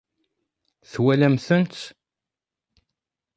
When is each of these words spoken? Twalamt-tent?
Twalamt-tent? 0.91 1.77